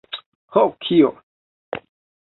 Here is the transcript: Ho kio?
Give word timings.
Ho 0.55 0.63
kio? 0.87 1.13